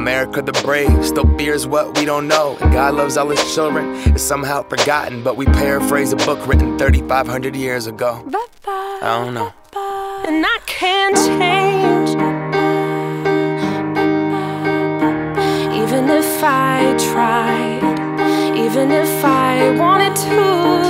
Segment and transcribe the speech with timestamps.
[0.00, 2.56] America the brave still fears what we don't know.
[2.62, 3.84] And God loves all his children.
[4.14, 8.24] It's somehow forgotten, but we paraphrase a book written 3,500 years ago.
[8.66, 9.52] I don't know.
[10.26, 12.10] And I can't change.
[15.82, 20.89] Even if I tried, even if I wanted to.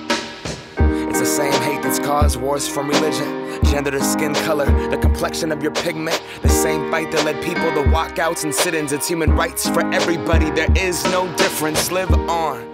[1.11, 5.51] It's the same hate that's caused wars from religion, gender to skin color, the complexion
[5.51, 6.23] of your pigment.
[6.41, 8.93] The same fight that led people to walkouts and sit ins.
[8.93, 10.49] It's human rights for everybody.
[10.51, 11.91] There is no difference.
[11.91, 12.65] Live on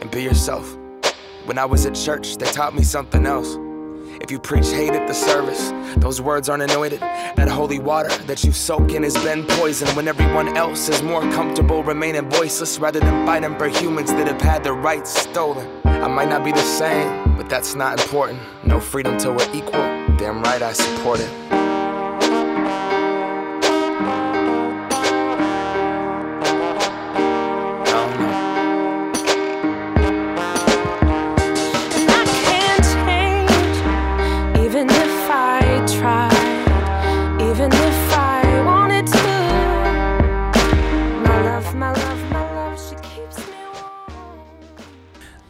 [0.00, 0.74] and be yourself.
[1.44, 3.58] When I was at church, they taught me something else.
[4.22, 7.00] If you preach hate at the service, those words aren't anointed.
[7.00, 11.20] That holy water that you soak in has been poisoned when everyone else is more
[11.32, 15.68] comfortable remaining voiceless rather than fighting for humans that have had their rights stolen.
[15.84, 18.40] I might not be the same, but that's not important.
[18.64, 19.82] No freedom till we're equal.
[20.16, 21.61] Damn right I support it.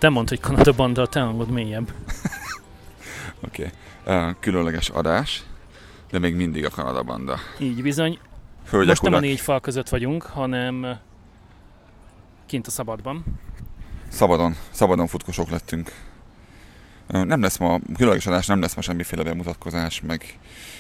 [0.02, 1.92] Te mondd, hogy Kanada banda, a te hangod mélyebb.
[3.46, 3.70] Oké.
[4.04, 4.28] Okay.
[4.28, 5.42] Uh, különleges adás,
[6.10, 7.38] de még mindig a Kanada banda.
[7.58, 8.18] Így bizony.
[8.70, 10.98] Hölgyek, Most nem a négy fal között vagyunk, hanem
[12.46, 13.24] kint a szabadban.
[14.08, 15.92] szabadon, szabadon futkosok lettünk.
[17.06, 20.38] Nem lesz ma, különleges adás, nem lesz ma semmiféle bemutatkozás, meg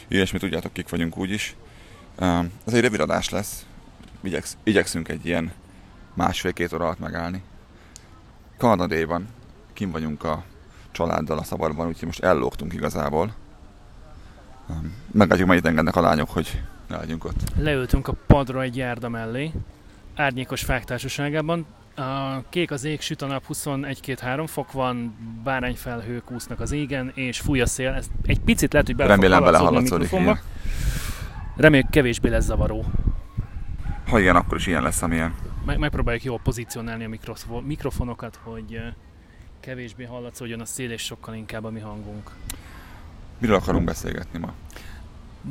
[0.08, 1.56] ilyesmi, tudjátok, kik vagyunk úgyis.
[2.18, 3.66] Ö, Ez egy rövid adás lesz.
[4.22, 5.52] Igyeksz, igyekszünk egy ilyen
[6.14, 7.42] másfél-két óra alatt megállni.
[8.62, 9.26] Kanadéban,
[9.72, 10.42] kim vagyunk a
[10.90, 13.34] családdal a szabadban, úgyhogy most ellógtunk igazából.
[15.10, 17.40] Meglátjuk, mennyit engednek a lányok, hogy ne legyünk ott.
[17.56, 19.52] Leültünk a padra egy járda mellé,
[20.16, 21.66] árnyékos fák társaságában.
[21.96, 27.40] A kék az ég, süt a nap, 21-2-3 fok van, bárányfelhők úsznak az égen, és
[27.40, 27.90] fúj a szél.
[27.90, 30.38] Ez egy picit lehet, hogy bele Remélem fog a mikrofonba.
[31.56, 32.84] Reméljük kevésbé lesz zavaró.
[34.06, 35.34] Ha igen, akkor is ilyen lesz, amilyen.
[35.64, 38.80] Meg, megpróbáljuk jól pozícionálni a mikrofo- mikrofonokat, hogy
[39.60, 42.30] kevésbé hallatszódjon a szél, és sokkal inkább a mi hangunk.
[43.38, 44.52] Miről akarunk beszélgetni ma?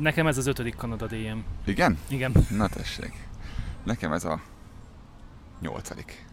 [0.00, 1.38] Nekem ez az ötödik Kanada DM.
[1.64, 1.98] Igen?
[2.08, 2.32] Igen.
[2.50, 3.12] Na tessék.
[3.82, 4.40] Nekem ez a
[5.60, 6.26] nyolcadik.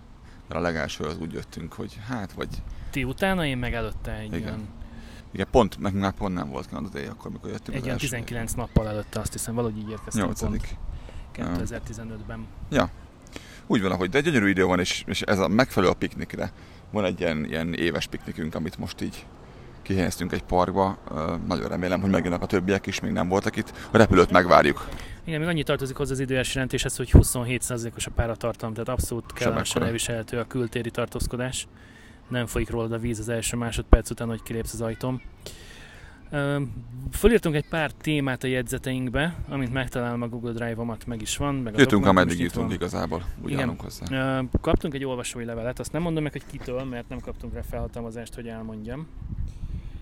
[0.47, 2.47] Mert a legelső az úgy jöttünk, hogy hát, vagy
[2.89, 4.39] Ti utána, én meg előtte egy Igen.
[4.39, 4.67] ilyen,
[5.31, 8.05] igen, pont, nekünk már pont nem volt Canada Day, akkor, mikor jöttünk egy ilyen első.
[8.07, 10.77] 19 nappal előtte, azt hiszem, valahogy így érkeztem Nyolcadik.
[11.33, 12.45] pont 2015-ben.
[13.71, 16.51] Úgy valahogy, de gyönyörű idő van, és, és ez a megfelelő a piknikre.
[16.91, 19.25] Van egy ilyen, ilyen éves piknikünk, amit most így
[19.81, 20.97] kihelyeztünk egy parkba.
[21.47, 23.73] Nagyon remélem, hogy megjönnek a többiek is, még nem voltak itt.
[23.91, 24.89] A repülőt megvárjuk.
[25.23, 29.83] Igen, még annyit tartozik hozzá az időes jelentéshez, hogy 27%-os a páratartalom, tehát abszolút kellemesen
[29.83, 31.67] elviselhető a kültéri tartózkodás.
[32.27, 35.21] Nem folyik rólad a víz az első másodperc után, hogy kilépsz az ajtón.
[37.11, 41.55] Fölírtunk egy pár témát a jegyzeteinkbe, amint megtalálom a Google Drive-omat, meg is van.
[41.55, 43.23] Meg dokumentum ameddig jutunk igazából.
[43.41, 43.61] Úgy Igen.
[43.61, 44.41] állunk hozzá.
[44.61, 48.35] Kaptunk egy olvasói levelet, azt nem mondom meg, hogy kitől, mert nem kaptunk rá felhatalmazást,
[48.35, 49.07] hogy elmondjam.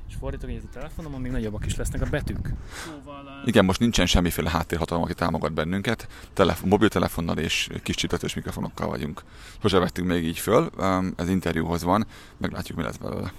[0.09, 2.53] És fordítok egyet a telefonomon, még nagyobbak is lesznek a betűk.
[2.85, 6.07] Szóval, Igen, most nincsen semmiféle háttérhatalom, aki támogat bennünket.
[6.33, 9.23] Telefon, mobiltelefonnal és kis csipetős mikrofonokkal vagyunk.
[9.61, 10.69] Sose vettünk még így föl,
[11.15, 12.05] ez interjúhoz van,
[12.37, 13.31] meglátjuk, mi lesz belőle.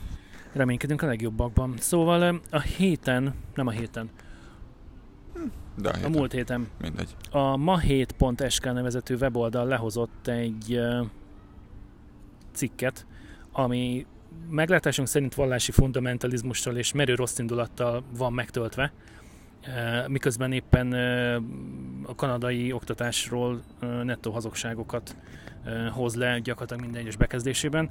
[0.53, 1.75] Reménykedünk a legjobbakban.
[1.79, 4.11] Szóval a héten, nem a héten,
[5.75, 7.17] De a a héten, múlt héten mindegy.
[7.31, 10.81] a ma7.sk nevezető weboldal lehozott egy
[12.53, 13.07] cikket,
[13.53, 14.07] ami
[14.51, 18.93] meglátásunk szerint vallási fundamentalizmussal és merő rossz indulattal van megtöltve,
[20.07, 20.93] miközben éppen
[22.07, 23.63] a kanadai oktatásról
[24.03, 25.17] nettó hazugságokat
[25.93, 27.91] hoz le gyakorlatilag minden egyes bekezdésében.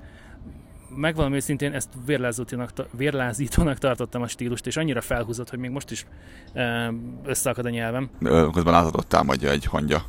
[0.95, 6.06] Megvalom őszintén, ezt vérlázítónak, vérlázítónak tartottam a stílust, és annyira felhúzott, hogy még most is
[6.54, 6.88] ö,
[7.25, 8.10] összeakad a nyelvem.
[8.54, 10.04] Közben ott támadja egy hangya.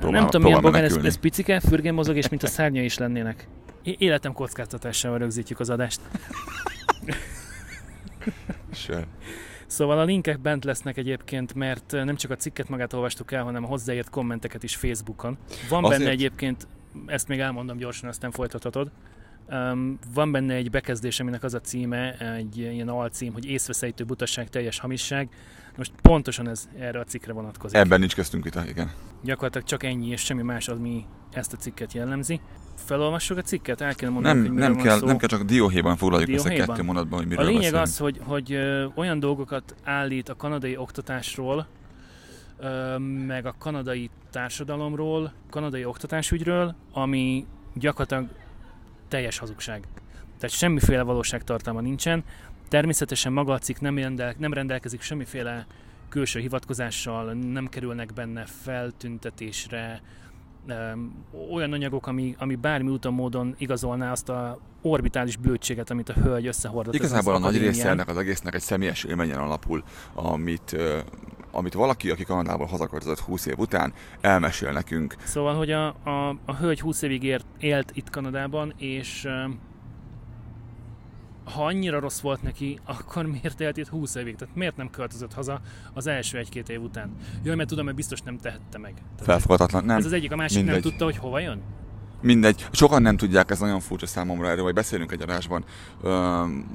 [0.00, 2.98] Próbál- nem tudom, milyen bogár, ez, ez picike, fürgén mozog, és mint a szárnya is
[2.98, 3.48] lennének.
[3.82, 6.00] Életem kockáztatásával rögzítjük az adást.
[9.66, 13.64] Szóval a linkek bent lesznek egyébként, mert nem csak a cikket magát olvastuk el, hanem
[13.64, 15.38] a hozzáért kommenteket is Facebookon.
[15.68, 16.66] Van Azért- benne egyébként,
[17.06, 18.90] ezt még elmondom gyorsan, aztán folytathatod.
[19.52, 24.48] Um, van benne egy bekezdés, aminek az a címe, egy ilyen alcím, hogy észveszejtő butaság,
[24.48, 25.28] teljes hamisság.
[25.76, 27.76] Most pontosan ez erre a cikkre vonatkozik.
[27.78, 28.90] Ebben nincs köztünk vita, igen.
[29.22, 32.40] Gyakorlatilag csak ennyi és semmi más, ami ezt a cikket jellemzi.
[32.74, 33.80] Felolvassuk a cikket?
[33.80, 35.06] El kell mondani, Nem, hogy nem, kell, szó.
[35.06, 36.74] nem kell, csak dióhéjban foglaljuk össze Dióhéjban?
[36.74, 37.82] kettő mondatban, hogy A miről lényeg beszélünk.
[37.86, 38.58] az, hogy, hogy
[38.94, 41.66] olyan dolgokat állít a kanadai oktatásról,
[43.26, 48.28] meg a kanadai társadalomról, kanadai oktatásügyről, ami gyakorlatilag
[49.10, 49.82] teljes hazugság.
[50.38, 52.24] Tehát semmiféle valóságtartalma nincsen.
[52.68, 55.66] Természetesen maga a cikk nem, rendel, nem rendelkezik semmiféle
[56.08, 60.00] külső hivatkozással, nem kerülnek benne feltüntetésre,
[61.52, 66.46] olyan anyagok, ami, ami bármi úton módon igazolná azt a orbitális blödséget, amit a hölgy
[66.46, 66.94] összehordott.
[66.94, 69.82] Igazából a nagy része ennek az egésznek egy személyes élményen alapul,
[70.14, 70.76] amit,
[71.50, 75.14] amit valaki, aki Kanadából hazaköltözött 20 év után, elmesél nekünk.
[75.24, 79.28] Szóval, hogy a, a, a hölgy 20 évig ért, élt itt Kanadában, és
[81.50, 84.36] ha annyira rossz volt neki, akkor miért élt itt 20 évig?
[84.36, 85.60] Tehát miért nem költözött haza
[85.92, 87.10] az első egy-két év után?
[87.42, 88.94] Jaj, mert tudom, mert biztos nem tehette meg.
[88.94, 89.96] Tehát Felfogadhatatlan, nem?
[89.96, 90.74] ez az egyik, a másik mindegy.
[90.74, 91.60] nem tudta, hogy hova jön.
[92.22, 92.66] Mindegy.
[92.72, 95.64] Sokan nem tudják, ez nagyon furcsa számomra erről, vagy beszélünk egy adásban,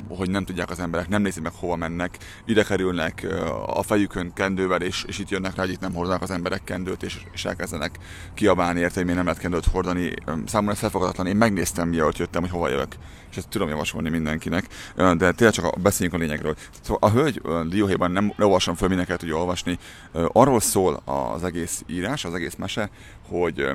[0.08, 3.28] hogy nem tudják az emberek, nem nézik meg hova mennek, ide kerülnek
[3.66, 7.04] a fejükön kendővel, és, és itt jönnek rá, hogy itt nem hordanak az emberek kendőt,
[7.04, 7.98] és, és elkezdenek
[8.34, 10.14] kiabálni érte, hogy miért nem lehet kendőt hordani.
[10.46, 11.28] Számomra ez felfogadatlan.
[11.28, 12.96] Én megnéztem, mielőtt jöttem, hogy hova jövök,
[13.32, 16.56] és ezt tudom javasolni mindenkinek, de tényleg csak a, beszéljünk a lényegről.
[16.82, 19.78] Szóval a hölgy dióhéjban nem olvasom föl, mindenki tudja olvasni.
[20.12, 22.90] Arról szól az egész írás, az egész mese,
[23.28, 23.68] hogy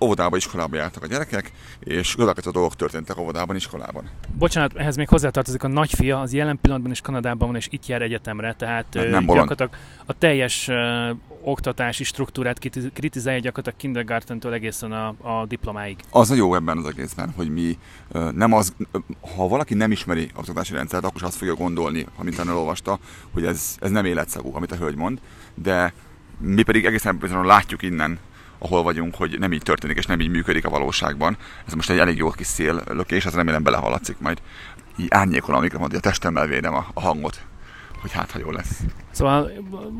[0.00, 4.04] óvodába, iskolába jártak a gyerekek, és következő dolgok történtek óvodában, iskolában.
[4.38, 8.02] Bocsánat, ehhez még hozzátartozik a nagyfia, az jelen pillanatban is Kanadában van, és itt jár
[8.02, 9.48] egyetemre, tehát Hát nem bolond.
[9.48, 9.70] gyakorlatilag
[10.06, 11.10] a teljes ö,
[11.42, 15.96] oktatási struktúrát kritiz- kritizálja gyakorlatilag kindergartentől egészen a, a diplomáig.
[16.10, 17.78] Az a jó ebben az egészben, hogy mi
[18.12, 18.98] ö, nem az, ö,
[19.36, 22.98] ha valaki nem ismeri az oktatási rendszert, akkor is azt fogja gondolni, amit elolvasta,
[23.32, 25.18] hogy ez, ez nem életszagú, amit a hölgy mond,
[25.54, 25.92] de
[26.38, 28.18] mi pedig egészen bizonyosan látjuk innen,
[28.58, 31.36] ahol vagyunk, hogy nem így történik, és nem így működik a valóságban.
[31.66, 34.42] Ez most egy elég jó kis széllökés, az remélem belehaladszik majd.
[34.98, 37.44] Így árnyékolom a mikrofont, hogy a testemmel védem a, a hangot,
[38.00, 38.80] hogy hát, ha jó lesz.
[39.10, 39.50] Szóval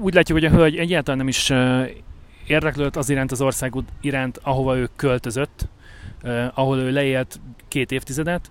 [0.00, 1.52] úgy látjuk, hogy a hölgy egyáltalán nem is
[2.46, 5.68] érdeklődött az iránt az ország iránt, ahova ő költözött,
[6.54, 8.50] ahol ő leélt két évtizedet.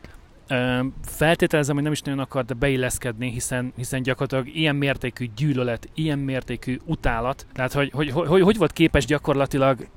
[1.03, 6.79] Feltételezem, hogy nem is nagyon akart beilleszkedni, hiszen, hiszen gyakorlatilag ilyen mértékű gyűlölet, ilyen mértékű
[6.85, 9.87] utálat, tehát hogy, hogy, hogy, hogy volt képes gyakorlatilag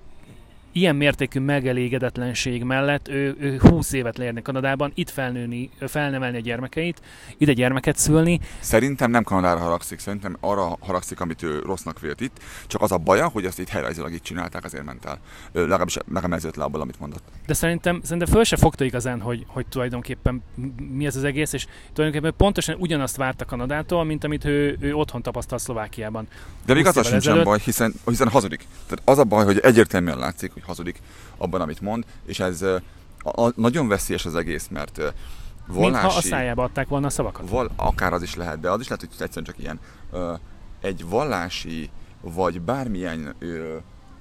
[0.72, 7.00] ilyen mértékű megelégedetlenség mellett ő, ő 20 évet leérni Kanadában, itt felnőni, felnevelni a gyermekeit,
[7.38, 12.36] ide gyermeket szülni, Szerintem nem Kanadára haragszik, szerintem arra haragszik, amit ő rossznak vélt itt.
[12.66, 15.18] Csak az a baja, hogy azt itt helyrajzilag itt csinálták, azért ment el.
[15.52, 17.22] Ö, Legalábbis nekem ez le abból, amit mondott.
[17.46, 20.42] De szerintem, szerintem föl se fogta igazán, hogy, hogy tulajdonképpen
[20.90, 25.22] mi ez az egész, és tulajdonképpen pontosan ugyanazt várta Kanadától, mint amit ő, ő otthon
[25.22, 26.28] tapasztal Szlovákiában.
[26.66, 28.66] De még 20 az sincsen ezelőtt- baj, hiszen, hiszen hazudik.
[28.86, 31.00] Tehát az a baj, hogy egyértelműen látszik, hogy hazudik
[31.36, 32.80] abban, amit mond, és ez a,
[33.22, 35.08] a, nagyon veszélyes az egész, mert ö,
[35.66, 36.28] Mintha a vallási...
[36.28, 37.48] szájába adták volna a szavakat.
[37.48, 39.80] Val, akár az is lehet, de az is lehet, hogy egyszerűen csak ilyen.
[40.80, 43.76] Egy vallási, vagy bármilyen ö,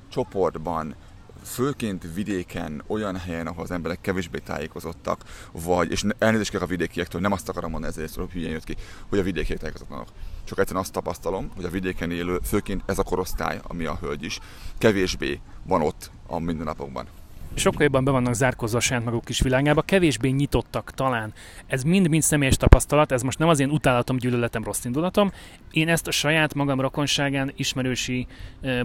[0.09, 0.95] csoportban,
[1.43, 7.21] főként vidéken, olyan helyen, ahol az emberek kevésbé tájékozottak, vagy, és elnézést kérek a vidékiektől,
[7.21, 8.75] nem azt akarom mondani, ezért hogy hülyén jött ki,
[9.09, 10.07] hogy a vidékiek tájékozatlanok.
[10.47, 14.23] Csak egyszerűen azt tapasztalom, hogy a vidéken élő, főként ez a korosztály, ami a hölgy
[14.23, 14.39] is,
[14.77, 17.05] kevésbé van ott a mindennapokban.
[17.53, 21.33] Sokkal jobban be vannak zárkozva a saját maguk kis világába, kevésbé nyitottak talán.
[21.67, 25.31] Ez mind-mind személyes tapasztalat, ez most nem az én utálatom, gyűlöletem, rossz indulatom.
[25.71, 28.27] Én ezt a saját magam rokonságán, ismerősi,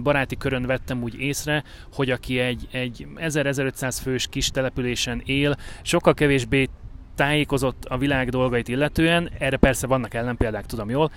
[0.03, 6.13] baráti körön vettem úgy észre, hogy aki egy, egy 1000-1500 fős kis településen él, sokkal
[6.13, 6.69] kevésbé
[7.15, 11.11] tájékozott a világ dolgait illetően, erre persze vannak ellenpéldák, tudom jól,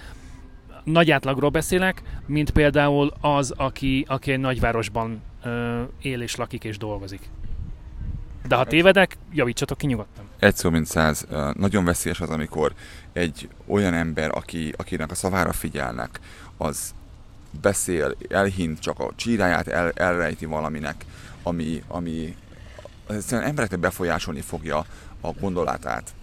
[0.87, 6.78] nagy átlagról beszélek, mint például az, aki, aki egy nagyvárosban ö, él és lakik és
[6.78, 7.21] dolgozik.
[8.49, 10.25] De ha tévedek, javítsatok ki nyugodtan.
[10.38, 11.26] Egy szó, mint száz.
[11.52, 12.73] Nagyon veszélyes az, amikor
[13.12, 16.21] egy olyan ember, aki, akinek a szavára figyelnek,
[16.57, 16.95] az
[17.61, 21.05] beszél, elhint, csak a csíráját el, elrejti valaminek,
[21.43, 22.37] ami, ami
[23.07, 24.87] az egyszerűen embereknek befolyásolni fogja
[25.21, 26.14] a gondolatát.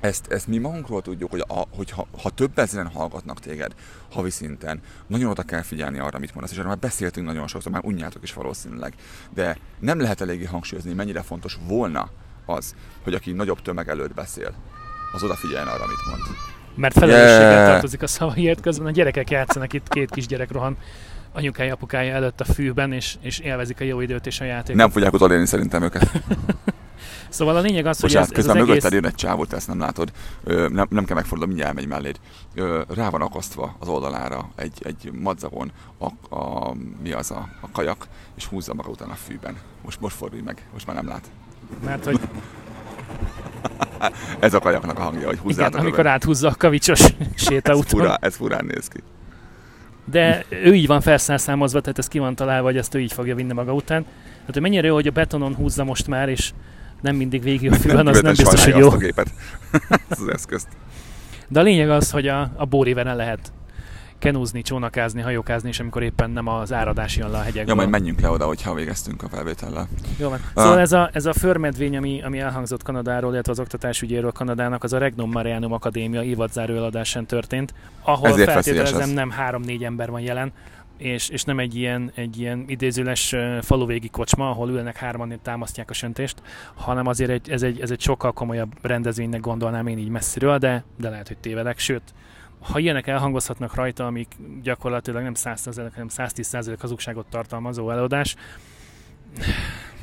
[0.00, 3.74] Ezt, ezt mi magunkról tudjuk, hogy, a, hogy ha, ha több ezeren hallgatnak téged
[4.10, 7.72] havi szinten, nagyon oda kell figyelni arra, mit mondasz, és erről már beszéltünk nagyon sokszor,
[7.72, 8.94] már unjátok is valószínűleg,
[9.34, 12.10] de nem lehet eléggé hangsúlyozni, mennyire fontos volna
[12.46, 14.54] az, hogy aki nagyobb tömeg előtt beszél,
[15.12, 16.36] az odafigyeljen arra, mit mond.
[16.74, 17.70] Mert felelősséggel Yeah.
[17.70, 20.76] tartozik a szavaiért, közben a gyerekek játszanak itt, két kisgyerek rohan
[21.32, 24.80] anyukája, apukája előtt a fűben, és, és élvezik a jó időt és a játékot.
[24.80, 26.10] Nem fogják utolérni szerintem őket.
[27.28, 28.68] Szóval a lényeg az, hogy Bocsánat, ez, ez az közben egész...
[28.68, 30.12] mögötted jön egy csávot, te ezt nem látod.
[30.44, 32.20] Ö, nem, nem kell megfordulni, mindjárt elmegy melléd.
[32.54, 37.70] Ö, rá van akasztva az oldalára egy, egy madzagon a, a, mi az a, a
[37.72, 39.56] kajak, és húzza maga után a fűben.
[39.84, 41.30] Most, most fordulj meg, most már nem lát.
[41.84, 42.20] Mert hogy
[44.38, 48.00] Ez a kajaknak a hangja, hogy igen, húzzátok amikor áthúzza a kavicsos ez, sétaúton.
[48.00, 49.02] fura, ez furán néz ki.
[50.04, 53.34] De ő így van felszámozva, tehát ez ki van találva, hogy ezt ő így fogja
[53.34, 54.02] vinni maga után.
[54.02, 56.52] Tehát hogy mennyire jó, hogy a betonon húzza most már, és
[57.00, 58.86] nem mindig végig a fülön, az nem biztos, hogy jó.
[58.86, 59.32] Azt a gépet.
[60.08, 60.68] Ez az eszközt.
[61.48, 63.52] De a lényeg az, hogy a, a bóriveren lehet
[64.18, 67.66] kenúzni, csónakázni, hajókázni, és amikor éppen nem az áradás jön le a hegyekből.
[67.66, 69.88] Ja, majd menjünk le oda, hogyha végeztünk a felvétellel.
[70.18, 70.40] Jó van.
[70.54, 70.62] Ah.
[70.62, 74.92] Szóval ez a, ez a förmedvény, ami, ami elhangzott Kanadáról, illetve az oktatásügyéről Kanadának, az
[74.92, 79.10] a Regnum Marianum Akadémia évadzáró eladásán történt, ahol feltételezem ez.
[79.10, 80.52] nem 3-4 ember van jelen,
[80.96, 85.92] és, és nem egy ilyen, egy ilyen idézőles faluvégi kocsma, ahol ülnek hárman támasztják a
[85.92, 86.42] söntést,
[86.74, 90.84] hanem azért egy, ez, egy, ez egy sokkal komolyabb rendezvénynek gondolnám én így messziről, de,
[90.98, 91.78] de lehet, hogy tévedek.
[91.78, 92.02] Sőt,
[92.60, 98.36] ha ilyenek elhangozhatnak rajta, amik gyakorlatilag nem 100%, hanem 110% hazugságot tartalmazó előadás,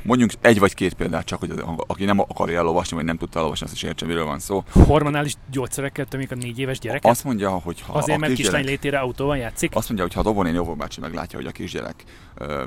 [0.04, 3.38] Mondjunk egy vagy két példát csak, hogy az, aki nem akarja elolvasni, vagy nem tudta
[3.38, 4.64] elolvasni, azt is értse, miről van szó.
[4.72, 7.12] hormonális gyógyszerekkel tömik a négy éves gyereket?
[7.12, 9.76] Azt mondja, hogy ha Azért, a mert kislány létére autóval játszik?
[9.76, 12.04] Azt mondja, hogy ha a Dobonén Jóvó bácsi meglátja, hogy a kisgyerek,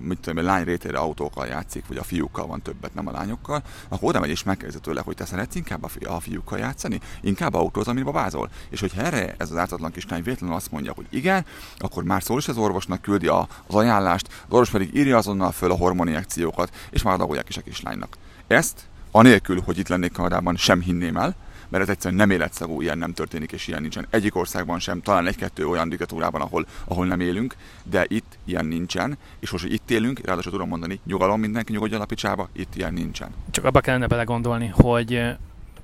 [0.00, 3.62] mit tudom, én, lány rétére autókkal játszik, vagy a fiúkkal van többet, nem a lányokkal,
[3.88, 7.00] akkor oda megy és megkérdezi tőle, hogy te szeretsz inkább a, fi- a fiúkkal játszani,
[7.20, 8.50] inkább autót, amiben babázol.
[8.70, 11.44] És hogyha erre ez az ártatlan kislány véletlenül azt mondja, hogy igen,
[11.78, 15.50] akkor már szól is az orvosnak, küldi a, az ajánlást, az orvos pedig írja azonnal
[15.52, 18.16] föl a hormoninjekciókat, és már adagolják is a kislánynak.
[18.46, 18.80] Ezt,
[19.10, 21.34] anélkül, hogy itt lennék Kanadában, sem hinném el,
[21.68, 24.06] mert ez egyszerűen nem életszagú, ilyen nem történik, és ilyen nincsen.
[24.10, 29.18] Egyik országban sem, talán egy-kettő olyan diktatúrában, ahol, ahol nem élünk, de itt ilyen nincsen,
[29.40, 32.92] és most, hogy itt élünk, ráadásul tudom mondani, nyugalom mindenki nyugodjon a picsába, itt ilyen
[32.92, 33.34] nincsen.
[33.50, 35.30] Csak abba kellene belegondolni, hogy ö,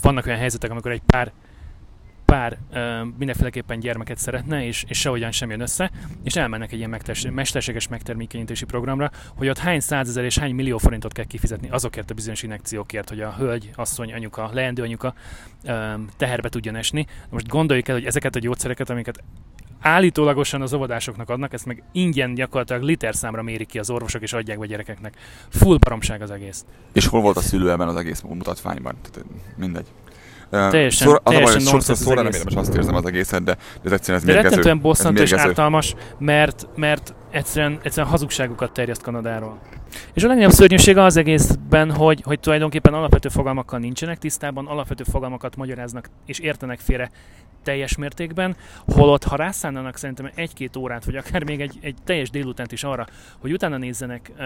[0.00, 1.32] vannak olyan helyzetek, amikor egy pár
[2.32, 5.90] pár ö, mindenféleképpen gyermeket szeretne, és, és sehogyan sem jön össze,
[6.22, 10.78] és elmennek egy ilyen megters- mesterséges megtermékenyítési programra, hogy ott hány százezer és hány millió
[10.78, 15.14] forintot kell kifizetni azokért a bizonyos injekciókért, hogy a hölgy, asszony, anyuka, leendő anyuka
[15.64, 17.06] ö, teherbe tudjon esni.
[17.30, 19.22] Most gondoljuk el, hogy ezeket a gyógyszereket, amiket
[19.80, 24.58] állítólagosan az óvodásoknak adnak, ezt meg ingyen gyakorlatilag literszámra mérik ki az orvosok és adják
[24.58, 25.16] be gyerekeknek.
[25.48, 26.64] Full baromság az egész.
[26.92, 28.94] És hol volt a szülő ebben az egész mutatványban?
[29.02, 29.86] Tehát, mindegy.
[30.52, 32.94] Teljesen- szóra- az a baj, teljesen hogy sokszor nonsens az szóra nem érdemes azt érzem
[32.94, 34.70] az egészet, de, de ez egyszerűen ez De mérgező.
[34.70, 39.58] Ez bosszantó és ártalmas, mert, mert egyszerűen, egyszerűen hazugságokat terjeszt Kanadáról.
[40.12, 45.56] És a legnagyobb szörnyűsége az egészben, hogy, hogy tulajdonképpen alapvető fogalmakkal nincsenek tisztában, alapvető fogalmakat
[45.56, 47.10] magyaráznak és értenek félre
[47.62, 52.72] teljes mértékben, holott ha rászánnának szerintem egy-két órát, vagy akár még egy, egy teljes délutánt
[52.72, 53.06] is arra,
[53.38, 54.44] hogy utána nézzenek uh,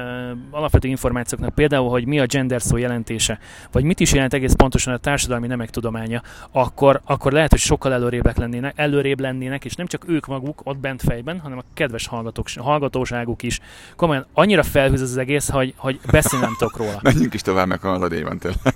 [0.51, 3.39] alapvető információknak, például, hogy mi a gender szó jelentése,
[3.73, 7.93] vagy mit is jelent egész pontosan a társadalmi nemek tudománya, akkor, akkor lehet, hogy sokkal
[7.93, 12.07] előrébbek lennének, előrébb lennének, és nem csak ők maguk ott bent fejben, hanem a kedves
[12.07, 13.61] hallgatók, hallgatóságuk is.
[13.97, 16.99] Komolyan annyira felhűz az egész, hogy, hogy beszélni nem tudok róla.
[17.13, 18.75] Menjünk is tovább, meg az adélyban tényleg.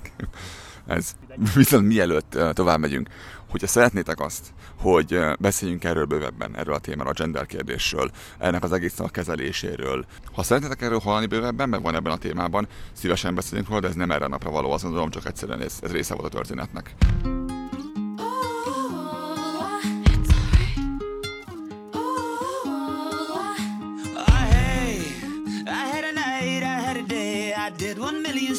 [0.87, 1.11] Ez.
[1.55, 3.09] Viszont mielőtt tovább megyünk,
[3.49, 8.71] hogyha szeretnétek azt, hogy beszéljünk erről bővebben, erről a témáról, a gender kérdésről, ennek az
[8.71, 10.05] egész a kezeléséről.
[10.33, 13.95] Ha szeretnétek erről hallani bővebben, meg van ebben a témában, szívesen beszélünk róla, de ez
[13.95, 16.95] nem erre a napra való, azt gondolom, csak egyszerűen ez, ez része volt a történetnek.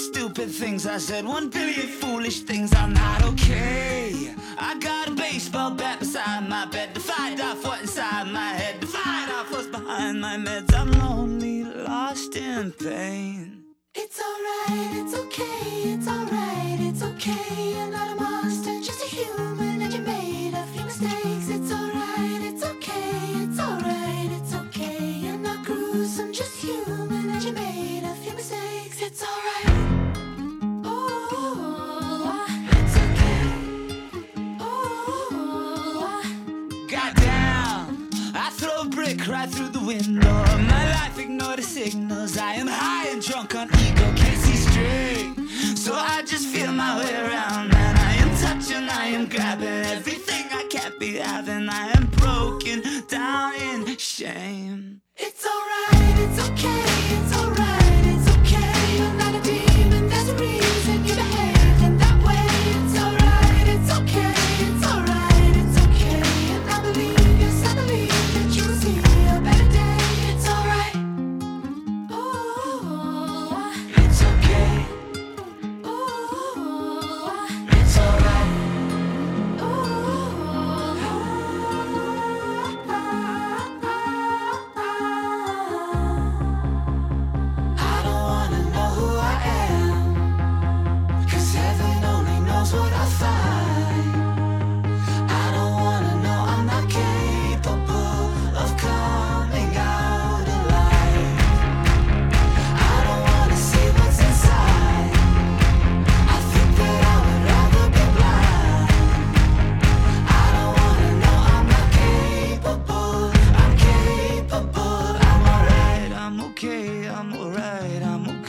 [0.03, 2.73] stupid things I said, one billion foolish things.
[2.75, 4.35] I'm not okay.
[4.59, 8.81] I got a baseball bat beside my bed to fight off what's inside my head,
[8.81, 10.75] to fight off what's behind my meds.
[10.75, 13.65] I'm lonely, lost in pain.
[13.95, 17.75] It's alright, it's okay, it's alright, it's okay.
[17.77, 21.49] You're not a monster, just a human, and you made a few mistakes.
[21.49, 21.82] It's alright.
[40.03, 42.37] ignore my life, ignore the signals.
[42.37, 45.77] I am high and drunk on ego, can't see straight.
[45.77, 50.45] So I just feel my way around, and I am touching, I am grabbing everything
[50.53, 51.69] I can't be having.
[51.69, 55.02] I am broken down in shame.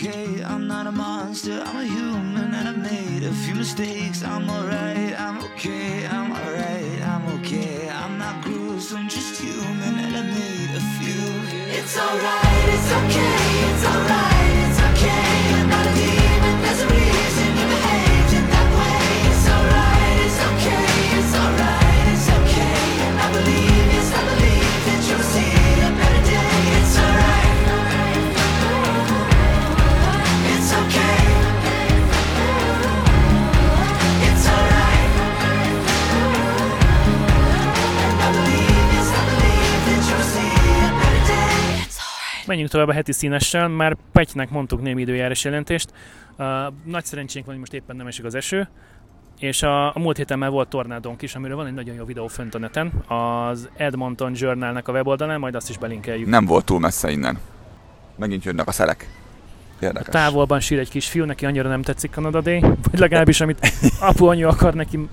[0.06, 0.44] Okay.
[0.44, 1.62] I'm not a monster.
[1.66, 4.24] I'm a human and I made a few mistakes.
[4.24, 5.20] I'm alright.
[5.20, 6.06] I'm okay.
[6.08, 7.02] I'm alright.
[7.02, 7.90] I'm okay.
[7.90, 11.24] I'm not gruesome, just human and I made a few.
[11.78, 12.53] It's alright,
[42.48, 45.94] Menjünk tovább a heti színessel, már Petynek mondtuk némi időjárás jelentést.
[46.38, 46.46] Uh,
[46.84, 48.68] nagy szerencsénk van, hogy most éppen nem esik az eső,
[49.40, 52.28] és a, a múlt héten már volt tornádónk is, amiről van egy nagyon jó videó
[52.28, 56.28] fönt a neten, az Edmonton Journalnek a weboldalán, majd azt is belinkeljük.
[56.28, 57.38] Nem volt túl messze innen.
[58.16, 59.08] Megint jönnek a szelek.
[59.80, 60.14] A Érdekes.
[60.14, 64.26] távolban sír egy kis fiú, neki annyira nem tetszik Canada Day, vagy legalábbis amit apu
[64.26, 65.08] anyu akar neki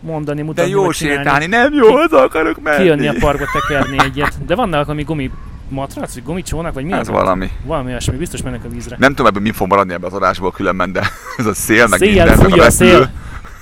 [0.00, 1.22] mondani, De mutatni, jó vagy csinálni.
[1.22, 2.82] sétálni, nem jó, oda akarok menni.
[2.82, 4.44] Kijönni a parkba tekerni egyet.
[4.46, 5.30] De vannak ami gumi
[5.68, 7.08] matrac, vagy gumicsónak, vagy mi Ez az?
[7.08, 7.50] valami.
[7.64, 8.96] Valami olyasmi, biztos mennek a vízre.
[8.98, 11.00] Nem tudom ebből mi fog maradni ebbe az adásból különben, de
[11.36, 13.10] ez a szél, meg Szél, minden, meg fújja a szél.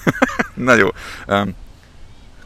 [0.54, 0.88] Na jó.
[1.26, 1.54] Um,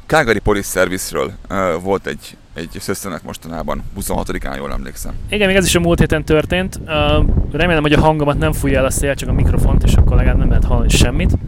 [0.06, 5.12] Calgary Police Service-ről uh, volt egy, egy szösszenet mostanában, 26-án jól emlékszem.
[5.30, 6.80] Igen, még ez is a múlt héten történt.
[6.86, 10.16] Uh, remélem, hogy a hangomat nem fújja el a szél, csak a mikrofont, és akkor
[10.16, 11.38] legalább nem lehet hallani semmit.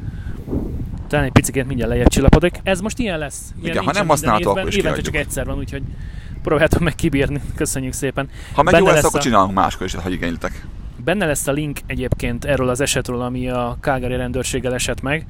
[1.09, 2.61] Talán egy picit mindjárt lejjebb csillapodik.
[2.63, 3.41] Ez most ilyen lesz.
[3.63, 5.83] Ilyen Igen, ha nem használható, akkor is Évente csak egyszer van, úgyhogy
[6.43, 7.41] próbáljátok meg kibírni.
[7.57, 8.29] Köszönjük szépen.
[8.55, 10.67] Ha meg Benne jó lesz, akkor a- csinálunk máskor is, ha igénylitek.
[11.05, 15.27] Benne lesz a link egyébként erről az esetről, ami a Calgary rendőrséggel esett meg.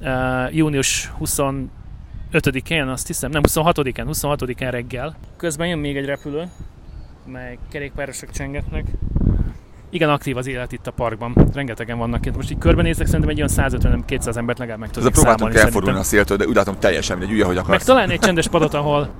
[0.00, 5.16] Uh, június 25-én, azt hiszem, nem 26-án, 26-án reggel.
[5.36, 6.48] Közben jön még egy repülő,
[7.26, 8.84] meg kerékpárosok csengetnek.
[9.90, 11.34] Igen, aktív az élet itt a parkban.
[11.54, 12.36] Rengetegen vannak itt.
[12.36, 15.96] Most így körbenézek, szerintem egy olyan 150-200 embert legalább meg tudok számolni elfordulni szerintem.
[15.96, 17.84] a széltől, de úgy látom teljesen mindegy, ugye, hogy Meg akarsz.
[17.84, 19.10] talán egy csendes padot, ahol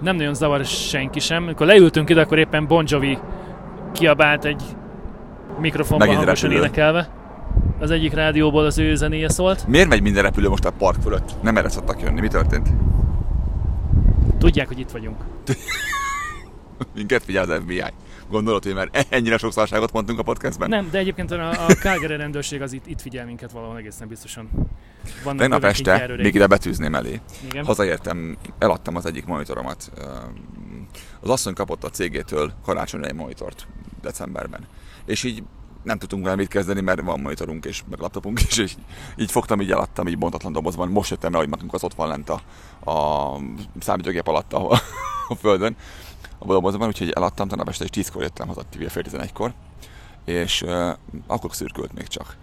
[0.00, 1.42] nem nagyon zavar senki sem.
[1.42, 3.18] Amikor leültünk ide, akkor éppen Bon Jovi
[3.92, 4.62] kiabált egy
[5.60, 6.66] mikrofonban Megint hangosan repülő.
[6.66, 7.08] énekelve.
[7.80, 9.66] Az egyik rádióból az ő zenéje szólt.
[9.66, 11.42] Miért megy minden repülő most a park fölött?
[11.42, 12.20] Nem erre szoktak jönni.
[12.20, 12.68] Mi történt?
[14.38, 15.16] Tudják, hogy itt vagyunk.
[16.94, 17.82] Minket figyel az FBI.
[18.30, 20.68] Gondolod, hogy már ennyire sok szarságot mondtunk a podcastben?
[20.68, 24.50] Nem, de egyébként a, a Calgary rendőrség az itt, itt figyel minket valahol egészen biztosan.
[25.24, 27.20] Vannak Tegnap így este még ide betűzném elé.
[27.44, 27.64] Igen.
[27.64, 29.90] Hazaértem, eladtam az egyik monitoromat.
[31.20, 33.66] Az asszony kapott a cégétől karácsonyra egy monitort
[34.00, 34.66] decemberben.
[35.04, 35.42] És így
[35.82, 38.74] nem tudtunk vele mit kezdeni, mert van monitorunk és meg laptopunk is, és
[39.16, 40.88] így fogtam, így eladtam, így bontatlan dobozban.
[40.88, 42.40] Most jöttem rá, hogy nekünk az ott van lent a,
[42.90, 43.40] a
[43.80, 44.72] számítógép alatt a,
[45.28, 45.76] a földön,
[46.38, 49.52] a dobozban, úgyhogy eladtam, tanap este és 10-kor jöttem haza, fél 11-kor,
[50.24, 50.90] és uh,
[51.26, 52.36] akkor szürkült még csak.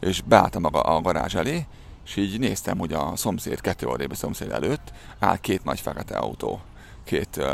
[0.00, 1.66] És beálltam a, a garázs elé,
[2.04, 6.60] és így néztem, hogy a szomszéd, kettő odébi szomszéd előtt áll két nagy fekete autó,
[7.04, 7.46] két uh,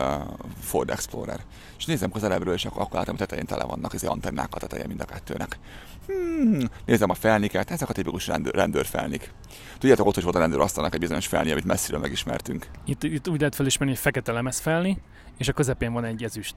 [0.60, 1.40] Ford Explorer.
[1.78, 5.00] És nézem közelebbről, és akkor, akkor hogy tetején tele vannak az antennák a teteje mind
[5.00, 5.58] a kettőnek.
[6.06, 9.32] Hmm, nézem a felniket, ezek a tipikus rendőr, rendőrfelnik.
[9.78, 12.66] Tudjátok, ott is volt a rendőrasztalnak egy bizonyos felni, amit messziről megismertünk.
[12.84, 14.98] Itt, itt úgy lehet felismerni, hogy fekete lemez felni,
[15.38, 16.56] és a közepén van egy ezüst,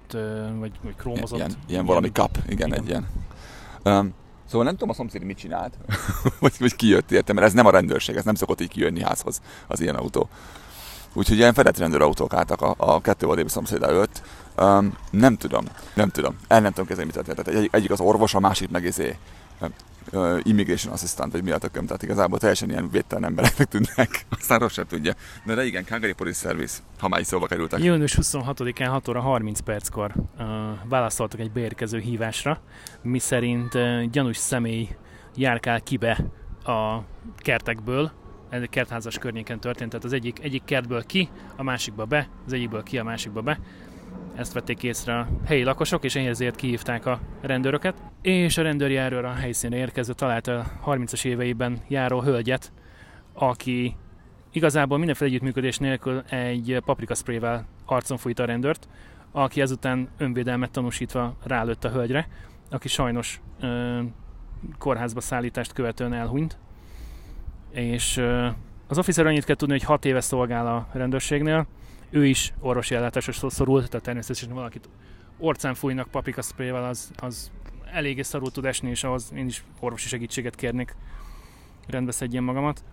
[0.59, 1.37] vagy, vagy krómozott.
[1.37, 2.79] Ilyen, ilyen valami kap, igen, Igen.
[2.79, 3.07] egy ilyen.
[3.83, 4.13] Um,
[4.53, 5.73] szóval nem tudom a szomszéd mit csinált,
[6.39, 9.01] vagy, vagy ki jött érte, mert ez nem a rendőrség, ez nem szokott így kijönni
[9.01, 10.29] házhoz az ilyen autó.
[11.13, 14.21] Úgyhogy ilyen fedett rendőrautók álltak a, a kettő odébi szomszéd előtt.
[14.57, 16.35] Um, nem tudom, nem tudom.
[16.47, 17.47] El nem tudom kezdeni, mit történt.
[17.47, 19.17] Egy, egyik az orvos, a másik meg izé,
[20.11, 21.85] uh, immigration assistant, vagy mi a tököm.
[21.85, 24.25] Tehát igazából teljesen ilyen védtelen embereknek tűnnek.
[24.39, 25.13] Aztán rossz sem tudja.
[25.45, 27.83] De, de igen, Calgary Police Service, ha már is szóba kerültek.
[27.83, 30.45] Június 26-án 6 óra 30 perckor uh,
[30.89, 32.61] válaszoltak egy beérkező hívásra,
[33.01, 34.89] miszerint uh, gyanús személy
[35.35, 36.25] járkál kibe
[36.65, 36.99] a
[37.37, 38.11] kertekből,
[38.49, 42.83] ez kertházas környéken történt, tehát az egyik, egyik kertből ki, a másikba be, az egyikből
[42.83, 43.59] ki, a másikba be.
[44.35, 47.95] Ezt vették észre a helyi lakosok, és ezért kihívták a rendőröket.
[48.21, 52.71] És a rendőrjárőr a helyszínre érkezve találta a 30-as éveiben járó hölgyet,
[53.33, 53.95] aki
[54.51, 58.87] igazából mindenféle együttműködés nélkül egy paprika sprayvel arcon fújta a rendőrt,
[59.31, 62.27] aki ezután önvédelmet tanúsítva rálőtt a hölgyre,
[62.69, 64.01] aki sajnos ö,
[64.77, 66.57] kórházba szállítást követően elhunyt.
[67.71, 68.47] És ö,
[68.87, 71.67] az officer annyit kell tudni, hogy 6 éve szolgál a rendőrségnél,
[72.13, 74.89] ő is orvosi ellátásra szorult, tehát természetesen valakit
[75.37, 77.51] orcán fújnak paprika sprayval, az, az
[77.91, 80.95] eléggé szarul tud esni, és ahhoz én is orvosi segítséget kérnék,
[81.87, 82.83] rendbe szedjem magamat.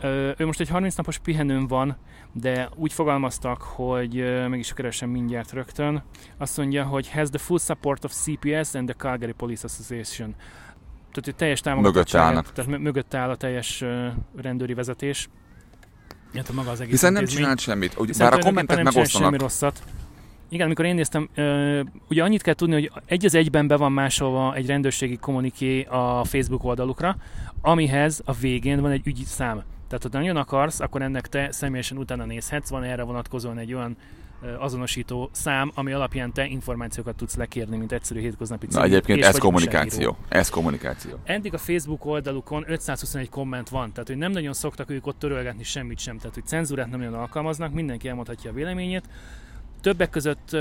[0.00, 1.96] Ö, Ő most egy 30 napos pihenőn van,
[2.32, 6.02] de úgy fogalmaztak, hogy ö, meg is keresem mindjárt rögtön.
[6.36, 10.34] Azt mondja, hogy has the full support of CPS and the Calgary Police Association.
[10.98, 12.52] Tehát, hogy teljes támogatottságát, állnak.
[12.52, 13.84] Tehát mö- mögött áll a teljes
[14.36, 15.28] rendőri vezetés.
[16.34, 17.96] Hát maga az egész Hiszen nem csinált semmit.
[18.06, 19.28] Hiszen bár a kommentek megosztanak.
[19.28, 19.82] Semmi rosszat.
[20.48, 23.92] Igen, amikor én néztem, ö, ugye annyit kell tudni, hogy egy az egyben be van
[23.92, 27.16] másolva egy rendőrségi kommuniké a Facebook oldalukra,
[27.60, 29.62] amihez a végén van egy ügyi szám.
[29.88, 33.96] Tehát, ha nagyon akarsz, akkor ennek te személyesen utána nézhetsz, van erre vonatkozóan egy olyan
[34.58, 39.38] azonosító szám, ami alapján te információkat tudsz lekérni, mint egyszerű hétköznapi Na civil egyébként ez
[39.38, 40.16] kommunikáció.
[40.28, 41.12] Ez kommunikáció.
[41.24, 45.62] Eddig a Facebook oldalukon 521 komment van, tehát hogy nem nagyon szoktak ők ott törölgetni
[45.62, 49.08] semmit sem, tehát hogy cenzúrát nem nagyon alkalmaznak, mindenki elmondhatja a véleményét.
[49.80, 50.56] Többek között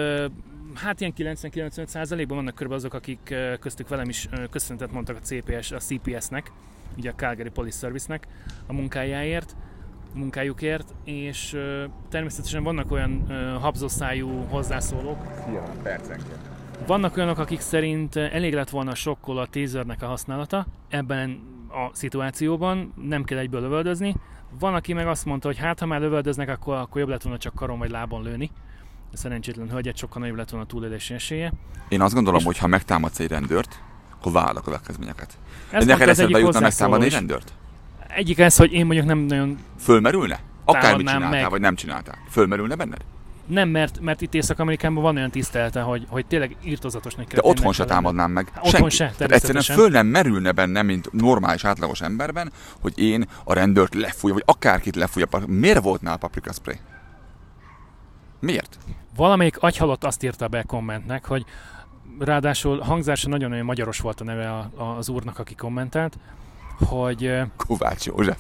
[0.74, 5.20] hát ilyen 90-95 százalékban vannak körülbelül azok, akik köztük velem is ö, köszönetet mondtak a
[5.20, 6.52] CPS, a CPS-nek,
[6.98, 8.28] ugye a Calgary Police Service-nek
[8.68, 9.56] a munkájáért,
[10.14, 15.18] munkájukért, és ö, természetesen vannak olyan ö, habzószájú hozzászólók,
[15.84, 16.40] percenként.
[16.88, 22.94] vannak olyanok, akik szerint elég lett volna sokkol a tasernek a használata ebben a szituációban,
[23.08, 24.16] nem kell egyből lövöldözni.
[24.60, 27.38] Van, aki meg azt mondta, hogy hát ha már lövöldöznek, akkor, akkor jobb lett volna
[27.38, 28.52] csak karon vagy lábon lőni.
[29.14, 31.54] A szerencsétlen hölgyet sokkal nagyobb lett volna a túlélési esélye.
[31.90, 33.82] Én azt gondolom, És- hogy ha megtámadsz egy rendőrt,
[34.14, 35.38] akkor vállal a következményeket.
[35.72, 37.18] Ezt az eszedbe egyik jutna megtámadni egy is.
[37.18, 37.54] rendőrt?
[38.16, 40.40] Egyik ez, hogy én mondjuk nem nagyon Fölmerülne?
[40.66, 41.50] Akármit csináltál, meg.
[41.50, 42.18] vagy nem csináltál.
[42.30, 43.02] Fölmerülne benned?
[43.50, 47.74] nem, mert, mert itt Észak-Amerikában van olyan tisztelete, hogy, hogy tényleg írtozatosnak kell De otthon
[47.74, 48.52] se támadnám meg.
[48.56, 48.96] Otthon Senki.
[48.96, 53.94] se, Tehát egyszerűen föl nem merülne benne, mint normális, átlagos emberben, hogy én a rendőrt
[53.94, 55.28] lefújja, vagy akárkit lefújja.
[55.48, 56.80] Miért volt nála paprika spray?
[58.40, 58.78] Miért?
[59.16, 61.46] Valamelyik agyhalott azt írta be kommentnek, hogy
[62.20, 66.18] ráadásul hangzása nagyon olyan magyaros volt a neve az úrnak, aki kommentált,
[66.86, 68.38] hogy Kovács József.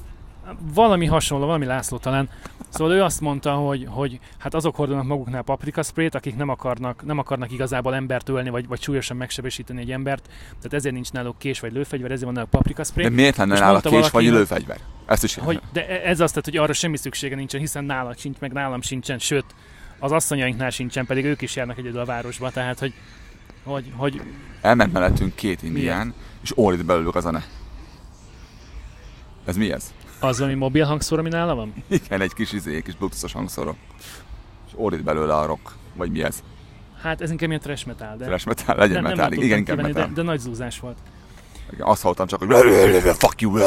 [0.73, 2.30] valami hasonló, valami László talán.
[2.69, 7.06] Szóval ő azt mondta, hogy, hogy hát azok hordanak maguknál paprika sprayt, akik nem akarnak,
[7.06, 11.38] nem akarnak igazából embert ölni, vagy, vagy súlyosan megsebesíteni egy embert, tehát ezért nincs náluk
[11.38, 13.04] kés vagy lőfegyver, ezért van náluk paprika spray.
[13.04, 14.78] De miért lenne nála kés valaki, vagy lőfegyver?
[15.06, 18.17] Ezt is hogy, de e- ez azt, tehát, hogy arra semmi szüksége nincsen, hiszen nálad
[18.17, 19.45] sincs, meg nálam sincsen, sőt,
[19.99, 22.93] az asszonyainknál sincsen, pedig ők is járnak egyedül a városba, tehát hogy,
[23.63, 24.21] hogy, hogy
[24.62, 27.43] Elment mellettünk két indián, és órít belőlük a zene.
[29.49, 29.93] Ez mi ez?
[30.19, 31.73] az, ami mobil hangszóra, ami nála van?
[31.88, 33.75] Igen, egy kis izé, kis bluetoothos hangszóró.
[34.67, 35.71] És órít belőle a rock.
[35.95, 36.43] Vagy mi ez?
[37.01, 38.75] Hát ez inkább ilyen trash metal, de Trash metal?
[38.75, 39.27] Legyen nem, nem metal.
[39.27, 40.13] tudtam Igen, inkább kivenni, metal.
[40.13, 40.97] de, de, nagy zúzás volt.
[41.79, 42.55] Azt hallottam csak, hogy
[43.23, 43.57] fuck you.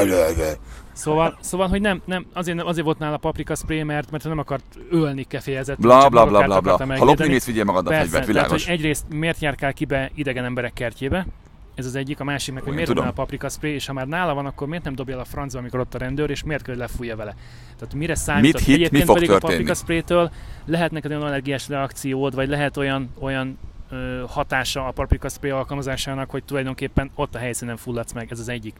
[0.92, 4.38] Szóval, szóval hogy nem, nem azért, nem, azért volt nála paprika spray, mert, mert nem
[4.38, 5.79] akart ölni kefejezett.
[5.81, 6.97] Bla bla bla bla bla.
[6.97, 8.64] Ha lopni mész, vigyél magad a Persze, fegyvert, tehát, világos.
[8.64, 11.27] hogy egyrészt miért járkál ki be idegen emberek kertjébe,
[11.75, 13.05] ez az egyik, a másik meg, hogy miért tudom.
[13.05, 15.25] van nála paprika spray, és ha már nála van, akkor miért nem dobja el a
[15.25, 17.35] francba, amikor ott a rendőr, és miért kell, hogy lefújja vele.
[17.79, 18.43] Tehát mire számít?
[18.43, 19.53] Mit hit, mi Egyébként fog pedig a történni?
[19.53, 20.31] paprika spraytől
[20.65, 23.59] lehet neked olyan allergiás reakciód, vagy lehet olyan, olyan
[23.91, 28.49] ö, hatása a paprika spray alkalmazásának, hogy tulajdonképpen ott a helyszínen fulladsz meg, ez az
[28.49, 28.77] egyik.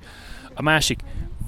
[0.55, 1.01] A másik,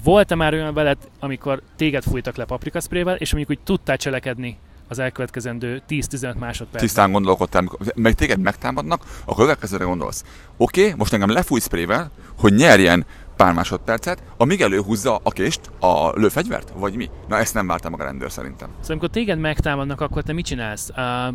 [0.05, 4.59] volt-e már olyan veled, amikor téged fújtak le paprika sprayvel, és mondjuk úgy tudtál cselekedni
[4.95, 6.81] az elkövetkezendő 10-15 másodpercben?
[6.81, 10.25] Tisztán gondolkodtál, meg téged megtámadnak, akkor következőre gondolsz.
[10.57, 16.11] Oké, okay, most engem lefúj sprayvel, hogy nyerjen pár másodpercet, amíg előhúzza a kést, a
[16.15, 17.11] lőfegyvert, vagy mi?
[17.29, 18.69] Na ezt nem várta meg a rendőr szerintem.
[18.69, 20.91] Szóval amikor téged megtámadnak, akkor te mit csinálsz?
[20.97, 21.35] Uh,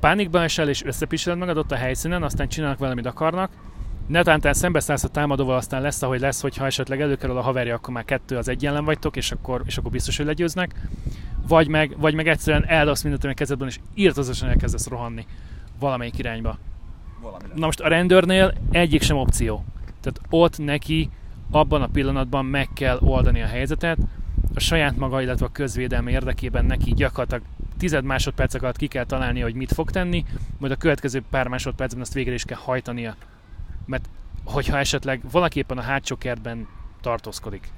[0.00, 3.50] pánikba esel és összepisiled magad ott a helyszínen, aztán csinálnak vele, amit akarnak.
[4.06, 7.94] Netán te szembeszállsz a támadóval, aztán lesz, ahogy lesz, hogyha esetleg előkerül a haverja, akkor
[7.94, 10.74] már kettő az egy ellen vagytok, és akkor, és akkor biztos, hogy legyőznek.
[11.48, 15.26] Vagy meg, vagy meg egyszerűen eldobsz mindent, ami kezedben, és írtozásosan elkezdesz rohanni
[15.78, 16.58] valamelyik irányba.
[17.54, 19.64] Na most a rendőrnél egyik sem opció.
[20.00, 21.10] Tehát ott neki
[21.50, 23.98] abban a pillanatban meg kell oldani a helyzetet,
[24.54, 27.42] a saját maga, illetve a közvédelme érdekében neki gyakorlatilag
[27.78, 30.24] tized másodpercek alatt ki kell találni, hogy mit fog tenni,
[30.58, 33.16] majd a következő pár másodpercben azt végre is kell hajtania.
[33.86, 34.08] Mert
[34.44, 36.66] hogyha esetleg valaki éppen a hátsó kertben
[37.00, 37.68] tartózkodik,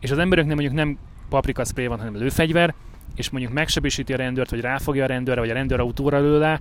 [0.00, 0.98] és az embereknél mondjuk nem
[1.30, 2.74] paprika van, hanem lőfegyver,
[3.14, 6.60] és mondjuk megsebesíti a rendőrt, vagy ráfogja a rendőrre, vagy a rendőr autóra lő le,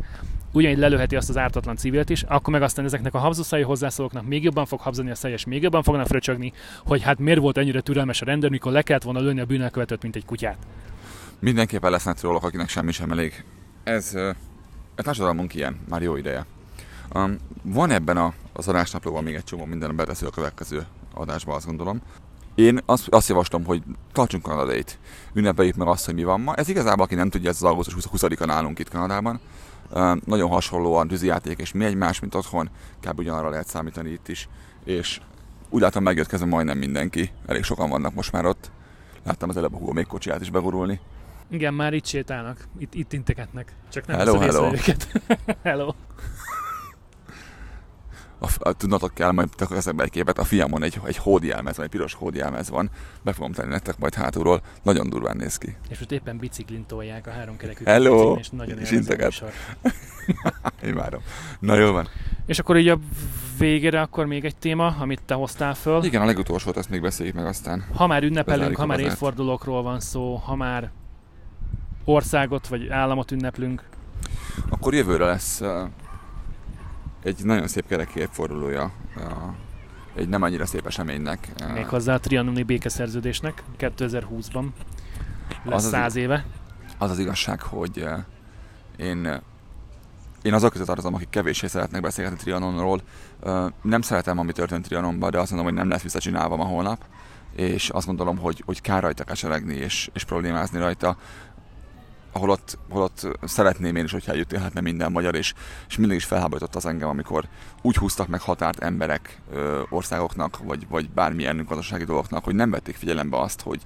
[0.51, 4.43] ugyanígy lelőheti azt az ártatlan civilt is, akkor meg aztán ezeknek a habzószájú hozzászólóknak még
[4.43, 6.53] jobban fog habzani a száj, és még jobban fognak fröcsögni,
[6.85, 10.01] hogy hát miért volt ennyire türelmes a rendőr, mikor le kellett volna lőni a bűnelkövetőt,
[10.01, 10.57] mint egy kutyát.
[11.39, 13.43] Mindenképpen lesznek róluk, akinek semmi sem elég.
[13.83, 14.15] Ez
[14.95, 16.45] a társadalmunk ilyen, már jó ideje.
[17.13, 21.65] Um, van ebben a, az adásnaplóban még egy csomó minden betesző a következő adásba, azt
[21.65, 22.01] gondolom.
[22.55, 24.99] Én azt, azt javaslom, hogy tartsunk Kanadait.
[25.33, 26.55] Ünnepeljük meg azt, hogy mi van ma.
[26.55, 29.39] Ez igazából, aki nem tudja, ez az augusztus 20-a nálunk itt Kanadában.
[29.91, 32.69] Uh, nagyon hasonlóan tűzijáték és mi egymás, mint otthon.
[33.01, 33.19] Kb.
[33.19, 34.49] ugyanarra lehet számítani itt is.
[34.85, 35.19] És
[35.69, 37.31] úgy látom megjött kezdve majdnem mindenki.
[37.45, 38.71] Elég sokan vannak most már ott.
[39.23, 40.99] Láttam az előbb a Hugo még kocsiját is begurulni.
[41.49, 43.73] Igen, már itt sétálnak, itt, itt integetnek.
[43.91, 44.73] Csak nem Hello, hello.
[44.73, 45.07] őket.
[45.63, 45.93] hello.
[48.39, 51.85] A, a, tudnatok kell, majd tök eszembe egy képet, a fiamon egy, egy hódjelmez van,
[51.85, 52.89] egy piros hódjelmez van,
[53.21, 55.75] be fogom tenni nektek majd hátulról, nagyon durván néz ki.
[55.89, 58.35] És most éppen biciklin tolják a háromkerekű Hello!
[58.39, 59.43] és nagyon És.
[60.83, 61.21] Imádom.
[61.59, 62.07] Na jó van.
[62.45, 62.99] És akkor így a
[63.57, 66.03] végére akkor még egy téma, amit te hoztál föl.
[66.03, 67.85] Igen, a legutolsót ezt még beszéljük meg aztán.
[67.93, 70.91] Ha már ünnepelünk, ha már évfordulókról van szó, ha már
[72.05, 73.83] országot vagy államot ünneplünk,
[74.69, 75.89] Akkor jövőre lesz uh,
[77.23, 78.91] egy nagyon szép kerek évfordulója
[80.15, 81.49] egy nem annyira szép eseménynek.
[81.73, 84.65] Méghozzá a trianoni békeszerződésnek 2020-ban.
[85.63, 86.45] Lesz Az száz éve.
[86.97, 88.05] az az igazság, hogy
[88.97, 89.41] én,
[90.41, 93.01] én azok között tartozom, akik kevéssé szeretnek beszélgetni Trianonról.
[93.81, 97.05] Nem szeretem, ami történt Trianonban, de azt mondom, hogy nem lesz visszacsinálva ma holnap.
[97.55, 101.17] És azt gondolom, hogy, hogy kár rajta keseregni és, és problémázni rajta.
[102.33, 105.53] Holott, holott szeretném én is, hogyha együtt élhetne minden magyar, és,
[105.87, 107.45] és mindig is felháborított az engem, amikor
[107.81, 112.95] úgy húztak meg határt emberek, ö, országoknak, vagy, vagy bármilyen gazdasági dolgoknak, hogy nem vették
[112.95, 113.81] figyelembe azt, hogy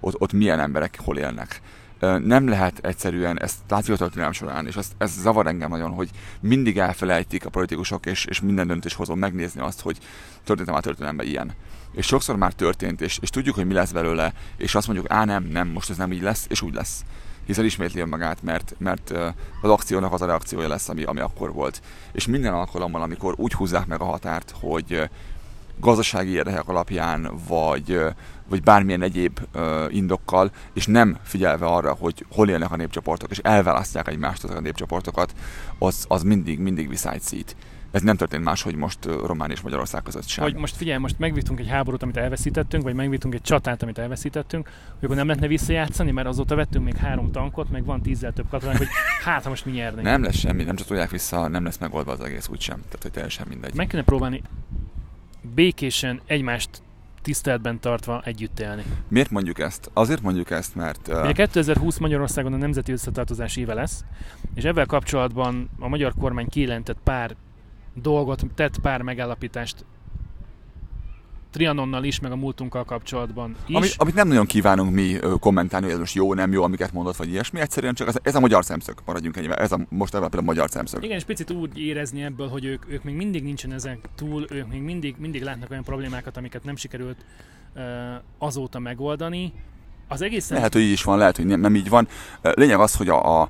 [0.00, 1.60] ott, ott milyen emberek hol élnek.
[1.98, 5.90] Ö, Nem lehet egyszerűen, ezt látjuk a történelem során, és ezt, ez zavar engem nagyon,
[5.90, 9.98] hogy mindig elfelejtik a politikusok és, és minden döntéshozó megnézni azt, hogy
[10.44, 11.52] történt már történelemben ilyen.
[11.92, 15.24] És sokszor már történt, és, és tudjuk, hogy mi lesz belőle, és azt mondjuk, á
[15.24, 17.04] nem, nem, most ez nem így lesz, és úgy lesz.
[17.46, 19.10] Hiszen ismétli önmagát, mert, mert
[19.62, 21.82] az akciónak az a reakciója lesz, ami, ami akkor volt.
[22.12, 25.08] És minden alkalommal, amikor úgy húzzák meg a határt, hogy
[25.80, 28.00] gazdasági érdekek alapján, vagy,
[28.48, 29.40] vagy bármilyen egyéb
[29.88, 34.60] indokkal, és nem figyelve arra, hogy hol élnek a népcsoportok, és elválasztják egymást ezek a
[34.60, 35.34] népcsoportokat,
[35.78, 37.56] az, az mindig, mindig viszályt szít.
[37.96, 40.44] Ez nem történt máshogy most ö, Románia és Magyarország között sem.
[40.44, 44.66] Hogy most figyelj, most megvittünk egy háborút, amit elveszítettünk, vagy megvittünk egy csatát, amit elveszítettünk,
[44.66, 48.48] hogy akkor nem lehetne visszajátszani, mert azóta vettünk még három tankot, meg van tízzel több
[48.50, 48.88] katonánk, hogy
[49.24, 50.06] hát ha most mi nyernénk.
[50.06, 52.76] Nem lesz semmi, nem csatolják vissza, nem lesz megoldva az egész úgysem.
[52.76, 53.74] Tehát, hogy teljesen mindegy.
[53.74, 54.42] Meg kéne próbálni
[55.54, 56.82] békésen egymást
[57.22, 58.82] tiszteletben tartva együtt élni.
[59.08, 59.90] Miért mondjuk ezt?
[59.92, 64.04] Azért mondjuk ezt, mert uh, Ugye 2020 Magyarországon a Nemzeti Összetartozás éve lesz,
[64.54, 67.36] és ezzel kapcsolatban a magyar kormány kijelentett pár
[68.02, 69.84] dolgot, tett pár megállapítást
[71.56, 73.76] Trianonnal is, meg a múltunkkal kapcsolatban is.
[73.76, 77.16] Ami, amit nem nagyon kívánunk mi kommentálni, hogy ez most jó, nem jó, amiket mondott,
[77.16, 77.60] vagy ilyesmi.
[77.60, 79.56] Egyszerűen csak ez, ez a magyar szemszög, maradjunk ennyivel.
[79.56, 81.04] Ez a, most ebben a magyar szemszög.
[81.04, 84.68] Igen, és picit úgy érezni ebből, hogy ők, ők még mindig nincsen ezen túl, ők
[84.68, 87.24] még mindig, mindig látnak olyan problémákat, amiket nem sikerült
[87.74, 87.82] uh,
[88.38, 89.52] azóta megoldani.
[90.08, 90.56] Az egészen...
[90.56, 92.08] Lehet, hogy így is van, lehet, hogy nem, nem így van.
[92.42, 93.48] Lényeg az, hogy a, a,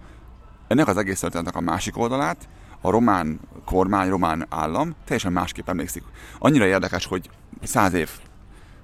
[0.67, 2.49] ennek az egész történetnek a másik oldalát
[2.81, 6.03] a román kormány, román állam teljesen másképp emlékszik.
[6.39, 7.31] Annyira érdekes, hogy
[7.63, 8.11] száz év,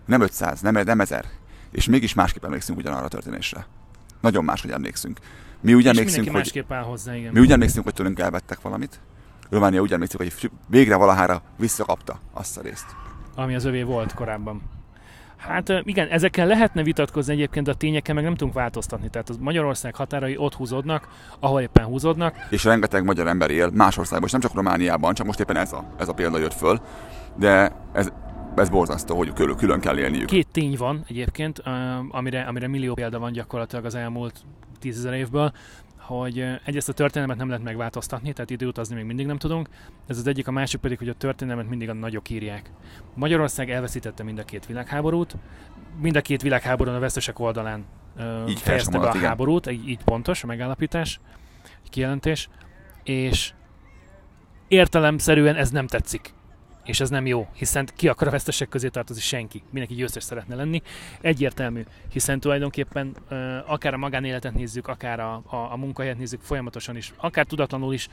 [0.04, 1.24] nem 500, nem, nem ezer,
[1.70, 3.66] és mégis másképp emlékszünk ugyanarra a történésre.
[4.20, 5.18] Nagyon máshogy emlékszünk.
[5.60, 7.32] Mi úgy és emlékszünk, hogy másképp áll hozzá, igen.
[7.32, 9.00] Mi úgy emlékszünk, hogy tőlünk elvettek valamit.
[9.50, 12.86] Románia úgy emlékszik, hogy végre valahára visszakapta azt a részt.
[13.34, 14.62] ami az övé volt korábban.
[15.42, 19.08] Hát igen, ezekkel lehetne vitatkozni egyébként, de a tényekkel meg nem tudunk változtatni.
[19.10, 21.08] Tehát az Magyarország határai ott húzódnak,
[21.40, 22.36] ahol éppen húzódnak.
[22.50, 25.72] És rengeteg magyar ember él más országban, és nem csak Romániában, csak most éppen ez
[25.72, 26.80] a, ez a példa jött föl.
[27.36, 28.12] De ez,
[28.56, 30.26] ez borzasztó, hogy külön, külön kell élniük.
[30.26, 31.62] Két tény van egyébként,
[32.10, 34.34] amire, amire millió példa van gyakorlatilag az elmúlt
[34.80, 35.52] tízezer évből,
[36.18, 39.68] hogy egyrészt a történelmet nem lehet megváltoztatni, tehát időutazni még mindig nem tudunk.
[40.06, 42.70] Ez az egyik, a másik pedig, hogy a történelmet mindig a nagyok írják.
[43.14, 45.36] Magyarország elveszítette mind a két világháborút,
[46.00, 47.84] mind a két világháborún a vesztesek oldalán
[48.16, 49.28] ö, Így fejezte be a igen.
[49.28, 51.20] háborút, így, így pontos a megállapítás,
[51.90, 52.48] kijelentés,
[53.02, 53.52] és
[54.68, 56.34] értelemszerűen ez nem tetszik.
[56.84, 59.62] És ez nem jó, hiszen ki akar a vesztesek közé tartozni senki.
[59.70, 60.82] Mindenki győztes szeretne lenni.
[61.20, 63.16] Egyértelmű, hiszen tulajdonképpen
[63.66, 68.08] akár a magánéletet nézzük, akár a, a, a munkahelyet nézzük folyamatosan is, akár tudatlanul is,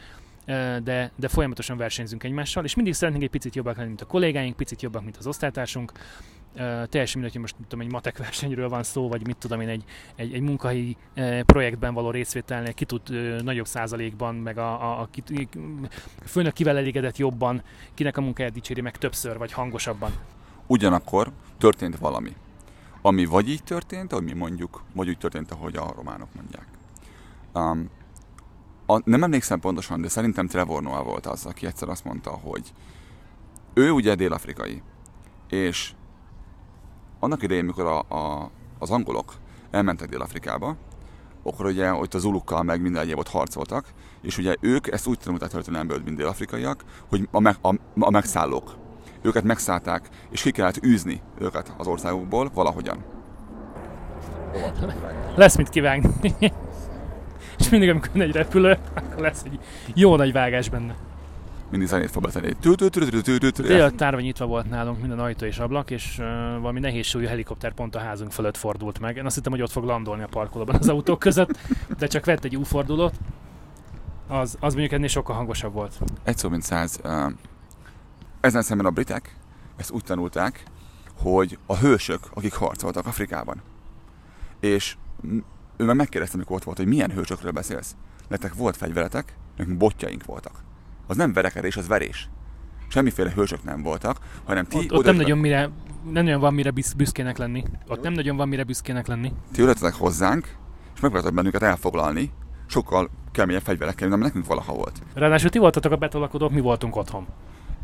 [0.84, 4.56] de, de folyamatosan versenyzünk egymással, és mindig szeretnénk egy picit jobbak lenni, mint a kollégáink,
[4.56, 5.92] picit jobbak, mint az osztálytársunk.
[6.56, 9.84] Teljesen mindegy, hogy most tudom, egy matek versenyről van szó, vagy mit tudom én, egy,
[10.16, 10.98] egy, egy munkahelyi
[11.46, 13.02] projektben való részvételnél ki tud
[13.44, 15.48] nagyobb százalékban, meg a, a, a ki,
[16.20, 20.12] a főnök kivel elégedett jobban, kinek a munkáját dicséri meg többször, vagy hangosabban.
[20.68, 22.36] Ugyanakkor történt valami,
[23.02, 26.68] ami vagy így történt, ami mondjuk, vagy úgy történt, ahogy a románok mondják.
[27.54, 27.90] Um,
[28.86, 32.74] a, nem emlékszem pontosan, de szerintem Trevor Noah volt az, aki egyszer azt mondta, hogy
[33.74, 34.82] ő ugye dél-afrikai,
[35.50, 35.92] és
[37.20, 39.34] annak idején, mikor a, a, az angolok
[39.72, 40.76] elmentek Dél-Afrikába,
[41.44, 43.86] akkor ugye ott az zulukkal meg minden egyéb ott harcoltak,
[44.22, 48.76] és ugye ők ezt úgy tanulták történelemből, mint dél-afrikaiak, hogy a, meg, a, a megszállók.
[49.22, 53.04] Őket megszállták, és ki kellett űzni őket az országukból valahogyan.
[55.36, 56.36] Lesz mit kivágni.
[57.60, 59.60] És mindig, amikor egy repülő, akkor lesz egy
[59.94, 60.96] jó nagy vágás benne.
[61.70, 62.24] Mindig zenét fog
[63.68, 66.26] Délután tárva nyitva volt nálunk minden ajtó és ablak, és uh,
[66.60, 69.18] valami nehéz súlyú helikopter pont a házunk fölött fordult meg.
[69.18, 71.58] Én azt hittem, hogy ott fog landolni a parkolóban az autók között,
[71.98, 73.14] de csak vett egy U-fordulót.
[74.28, 76.00] Az, az mondjuk ennél sokkal hangosabb volt.
[76.24, 77.00] Egy szó mint száz.
[77.04, 77.32] Uh,
[78.42, 79.38] ezen szemben a britek
[79.76, 80.64] ezt úgy tanulták,
[81.22, 83.62] hogy a hősök, akik harcoltak Afrikában.
[84.60, 84.96] És
[85.78, 87.96] ő meg megkérdezte, amikor ott volt, hogy milyen hősökről beszélsz.
[88.28, 90.68] Nektek volt fegyveretek, nekünk botjaink voltak.
[91.10, 92.30] Az nem verekedés, az verés.
[92.88, 95.70] Semmiféle hősök nem voltak, hanem ti, Ott, ott nem nagyon mire,
[96.12, 97.64] nem nagyon van mire büsz- büszkének lenni.
[97.88, 99.34] Ott nem nagyon van mire büszkének lenni.
[99.52, 100.46] ti jöttetek hozzánk,
[100.94, 102.32] és megpróbáltak bennünket elfoglalni,
[102.66, 105.02] sokkal keményebb fegyverekkel, mint ami nekünk valaha volt.
[105.14, 107.28] Ráadásul ti voltatok a betolakodók, mi voltunk otthon.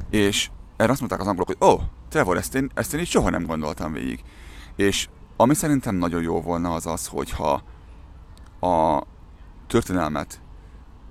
[0.09, 3.07] És erre azt mondták az angolok, hogy ó, oh, Trevor, ezt én, ezt én így
[3.07, 4.23] soha nem gondoltam végig.
[4.75, 7.61] És ami szerintem nagyon jó volna az az, hogyha
[8.59, 9.03] a
[9.67, 10.41] történelmet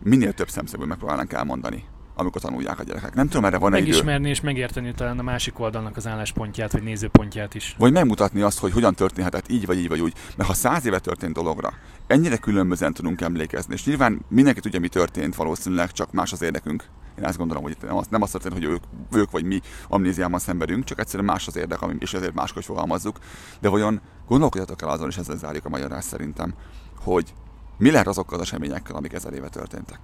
[0.03, 3.15] minél több szemszögből megpróbálnánk elmondani, amikor tanulják a gyerekek.
[3.15, 3.91] Nem tudom, erre van egy idő.
[3.91, 7.75] Megismerni és megérteni talán a másik oldalnak az álláspontját, vagy nézőpontját is.
[7.79, 10.13] Vagy megmutatni azt, hogy hogyan történhetett így vagy így vagy úgy.
[10.37, 11.73] Mert ha száz éve történt dologra,
[12.07, 13.75] ennyire különbözően tudunk emlékezni.
[13.75, 16.85] És nyilván mindenki tudja, mi történt valószínűleg, csak más az érdekünk.
[17.19, 20.39] Én azt gondolom, hogy nem az, nem az történt, hogy ők, ők vagy mi amnéziában
[20.39, 23.19] szenvedünk, csak egyszerűen más az érdek, és ezért máshogy fogalmazzuk.
[23.61, 26.55] De vajon gondolkodjatok el azon, és ezzel zárjuk a magyarást szerintem,
[26.99, 27.35] hogy
[27.79, 29.99] mi lehet azokkal az eseményekkel, amik ezer éve történtek?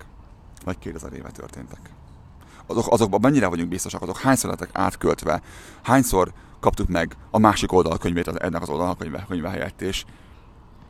[0.70, 1.80] Vagy kétezer éve történtek?
[2.66, 5.42] azok, azokban mennyire vagyunk biztosak, azok hányszor lettek átköltve,
[5.82, 10.04] hányszor kaptuk meg a másik oldal könyvét az- ennek az oldal könyve, helyett, és,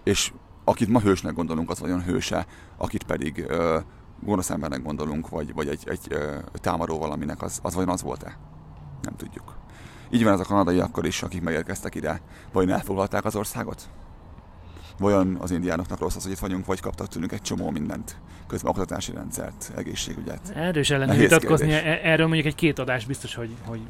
[0.05, 0.33] és
[0.65, 3.79] akit ma hősnek gondolunk, az olyan hőse, akit pedig ö,
[4.21, 8.39] gonosz embernek gondolunk, vagy, vagy egy, egy ö, támadó valaminek, az, az vajon az volt-e?
[9.03, 9.55] Nem tudjuk.
[10.11, 12.21] Így van ez a kanadaiakkal is, akik megérkeztek ide.
[12.53, 13.89] Vajon elfoglalták az országot?
[15.01, 18.17] Vajon az indiánoknak rossz az, hogy itt vagyunk, vagy kaptak tőlünk egy csomó mindent?
[18.47, 20.53] Közben oktatási rendszert, egészségügyet.
[20.55, 23.81] Erről is ellen vitatkozni, e- erről mondjuk egy két adás biztos, hogy, hogy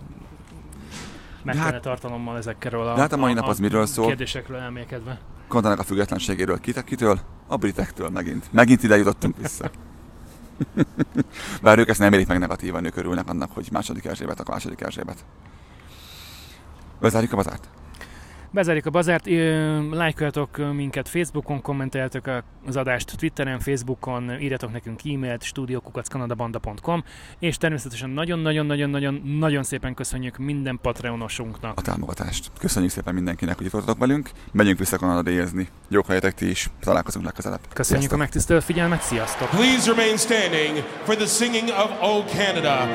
[1.42, 4.06] meg hát- kellene tartalommal ezekről a, de hát a mai nap az miről szól?
[4.06, 5.20] kérdésekről elmélkedve.
[5.48, 7.20] Kanadának a függetlenségéről kit- kitől?
[7.46, 8.52] A britektől megint.
[8.52, 9.70] Megint ide jutottunk vissza.
[11.62, 14.80] Bár ők ezt nem érik meg negatívan, ők örülnek annak, hogy második Erzsébet a második
[14.80, 15.24] Erzsébet.
[17.00, 17.68] Bezárjuk a bazárt?
[18.52, 19.26] Bezárjuk a bazárt,
[19.90, 27.04] lájkoljatok minket Facebookon, kommenteljetek a- az adást Twitteren, Facebookon, írjatok nekünk e-mailt studiokukackanadabanda.com
[27.38, 31.78] és természetesen nagyon-nagyon-nagyon-nagyon-nagyon szépen köszönjük minden Patreonosunknak.
[31.78, 32.50] A támogatást.
[32.58, 34.30] Köszönjük szépen mindenkinek, hogy itt voltatok velünk.
[34.52, 35.68] Megyünk vissza Kanadadézni.
[35.88, 36.70] Jók legyetek ti is.
[36.80, 37.60] Találkozunk legközelebb.
[37.60, 38.18] Köszönjük a Sziasztok.
[38.18, 39.48] megtisztelő figyelmet, sziasztok!
[39.48, 42.88] Please remain standing for the singing of O Canada.